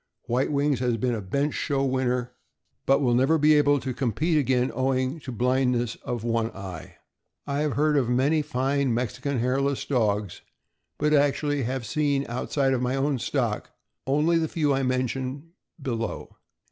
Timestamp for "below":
15.79-16.35